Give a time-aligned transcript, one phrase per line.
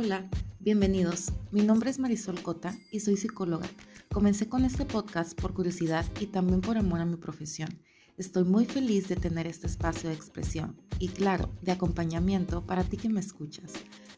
[0.00, 0.28] Hola,
[0.60, 1.32] bienvenidos.
[1.50, 3.66] Mi nombre es Marisol Cota y soy psicóloga.
[4.12, 7.68] Comencé con este podcast por curiosidad y también por amor a mi profesión.
[8.16, 12.96] Estoy muy feliz de tener este espacio de expresión y claro, de acompañamiento para ti
[12.96, 13.72] que me escuchas.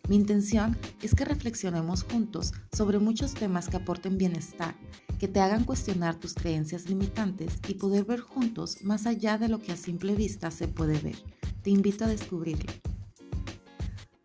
[0.06, 4.74] Mi intención es que reflexionemos juntos sobre muchos temas que aporten bienestar,
[5.18, 9.62] que te hagan cuestionar tus creencias limitantes y poder ver juntos más allá de lo
[9.62, 11.16] que a simple vista se puede ver.
[11.62, 12.70] Te invito a descubrirlo.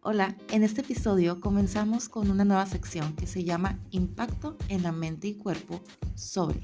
[0.07, 4.91] Hola, en este episodio comenzamos con una nueva sección que se llama Impacto en la
[4.91, 5.81] mente y cuerpo
[6.13, 6.61] sobre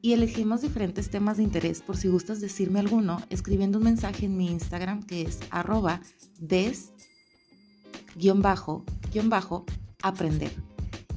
[0.00, 4.38] y elegimos diferentes temas de interés por si gustas decirme alguno escribiendo un mensaje en
[4.38, 6.00] mi Instagram que es arroba
[6.40, 6.92] des
[8.36, 8.86] bajo,
[9.24, 9.66] bajo,
[10.02, 10.52] aprender.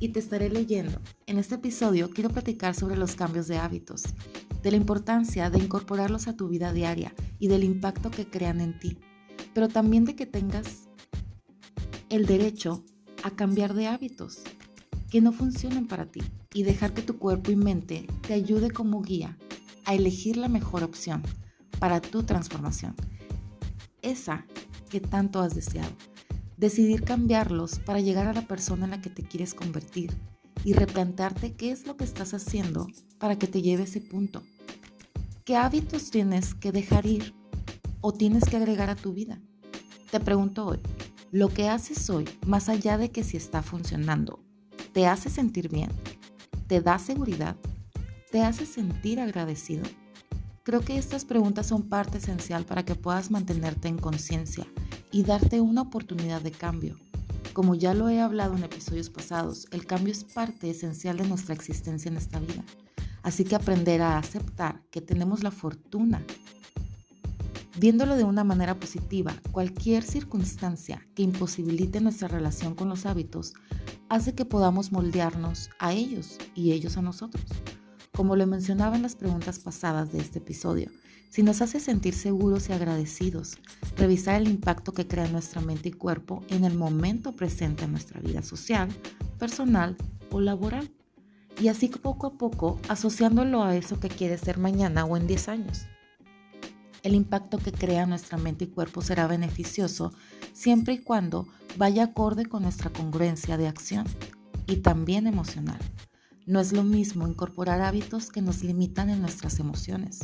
[0.01, 0.99] Y te estaré leyendo.
[1.27, 4.03] En este episodio quiero platicar sobre los cambios de hábitos,
[4.61, 8.77] de la importancia de incorporarlos a tu vida diaria y del impacto que crean en
[8.79, 8.97] ti,
[9.53, 10.89] pero también de que tengas
[12.09, 12.83] el derecho
[13.23, 14.39] a cambiar de hábitos
[15.09, 16.21] que no funcionen para ti
[16.53, 19.37] y dejar que tu cuerpo y mente te ayude como guía
[19.85, 21.23] a elegir la mejor opción
[21.79, 22.95] para tu transformación.
[24.01, 24.45] Esa
[24.89, 25.91] que tanto has deseado.
[26.57, 30.11] Decidir cambiarlos para llegar a la persona en la que te quieres convertir
[30.63, 32.87] y replantearte qué es lo que estás haciendo
[33.19, 34.41] para que te lleve a ese punto.
[35.43, 37.35] ¿Qué hábitos tienes que dejar ir
[38.01, 39.39] o tienes que agregar a tu vida?
[40.11, 40.79] Te pregunto hoy,
[41.35, 44.39] ¿lo que haces hoy, más allá de que si está funcionando,
[44.93, 45.89] te hace sentir bien?
[46.67, 47.57] ¿Te da seguridad?
[48.31, 49.83] ¿Te hace sentir agradecido?
[50.63, 54.65] Creo que estas preguntas son parte esencial para que puedas mantenerte en conciencia
[55.11, 56.97] y darte una oportunidad de cambio.
[57.51, 61.53] Como ya lo he hablado en episodios pasados, el cambio es parte esencial de nuestra
[61.53, 62.63] existencia en esta vida.
[63.23, 66.25] Así que aprender a aceptar que tenemos la fortuna.
[67.77, 73.53] Viéndolo de una manera positiva, cualquier circunstancia que imposibilite nuestra relación con los hábitos
[74.07, 77.43] hace que podamos moldearnos a ellos y ellos a nosotros.
[78.13, 80.89] Como le mencionaba en las preguntas pasadas de este episodio,
[81.29, 83.57] si nos hace sentir seguros y agradecidos,
[83.97, 88.21] revisar el impacto que crea nuestra mente y cuerpo en el momento presente en nuestra
[88.21, 88.87] vida social,
[89.37, 89.97] personal
[90.31, 90.89] o laboral.
[91.59, 95.49] Y así poco a poco asociándolo a eso que quiere ser mañana o en 10
[95.49, 95.87] años.
[97.05, 100.11] El impacto que crea nuestra mente y cuerpo será beneficioso
[100.53, 104.07] siempre y cuando vaya acorde con nuestra congruencia de acción
[104.65, 105.77] y también emocional.
[106.47, 110.17] No es lo mismo incorporar hábitos que nos limitan en nuestras emociones,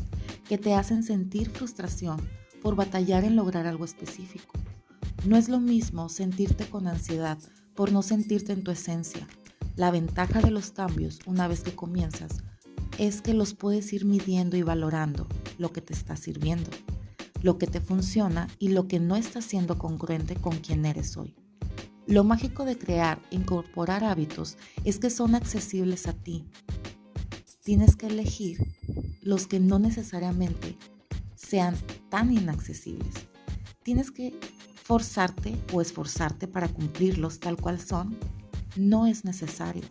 [0.50, 2.20] que te hacen sentir frustración
[2.64, 4.58] por batallar en lograr algo específico.
[5.24, 7.38] No es lo mismo sentirte con ansiedad
[7.76, 9.28] por no sentirte en tu esencia.
[9.76, 12.42] La ventaja de los cambios, una vez que comienzas,
[12.98, 15.28] es que los puedes ir midiendo y valorando
[15.62, 16.70] lo que te está sirviendo
[17.42, 21.36] lo que te funciona y lo que no está siendo congruente con quien eres hoy.
[22.08, 26.46] Lo mágico de crear e incorporar hábitos es que son accesibles a ti.
[27.64, 28.58] Tienes que elegir
[29.22, 30.78] los que no necesariamente
[31.36, 31.76] sean
[32.10, 33.14] tan inaccesibles.
[33.84, 34.40] Tienes que
[34.84, 38.18] forzarte o esforzarte para cumplirlos tal cual son.
[38.76, 39.84] No es necesario,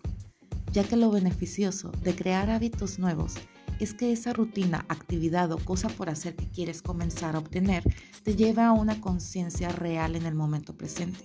[0.72, 3.34] ya que lo beneficioso de crear hábitos nuevos
[3.80, 7.82] es que esa rutina, actividad o cosa por hacer que quieres comenzar a obtener
[8.22, 11.24] te lleva a una conciencia real en el momento presente.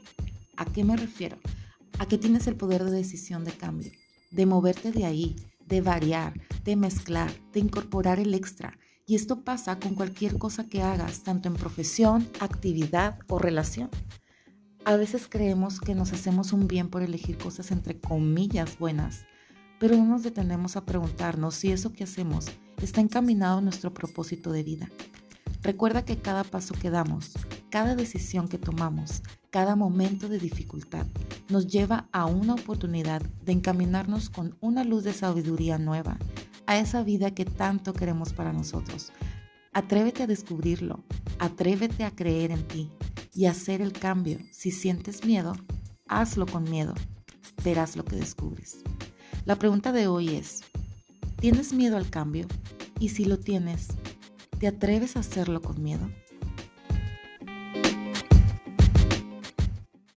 [0.56, 1.38] ¿A qué me refiero?
[2.00, 3.92] A que tienes el poder de decisión de cambio,
[4.32, 5.36] de moverte de ahí,
[5.66, 6.34] de variar,
[6.64, 8.78] de mezclar, de incorporar el extra.
[9.06, 13.90] Y esto pasa con cualquier cosa que hagas, tanto en profesión, actividad o relación.
[14.86, 19.26] A veces creemos que nos hacemos un bien por elegir cosas entre comillas buenas,
[19.80, 22.48] pero no nos detenemos a preguntarnos si eso que hacemos
[22.82, 24.90] está encaminado a nuestro propósito de vida.
[25.62, 27.34] Recuerda que cada paso que damos,
[27.70, 31.08] cada decisión que tomamos, cada momento de dificultad
[31.50, 36.18] nos lleva a una oportunidad de encaminarnos con una luz de sabiduría nueva
[36.68, 39.12] a esa vida que tanto queremos para nosotros.
[39.74, 41.04] Atrévete a descubrirlo,
[41.40, 42.92] atrévete a creer en ti
[43.34, 44.40] y hacer el cambio.
[44.52, 45.56] Si sientes miedo,
[46.08, 46.94] hazlo con miedo.
[47.64, 48.84] Verás lo que descubres.
[49.46, 50.64] La pregunta de hoy es,
[51.40, 52.48] ¿tienes miedo al cambio?
[53.00, 53.90] Y si lo tienes,
[54.58, 56.10] ¿te atreves a hacerlo con miedo?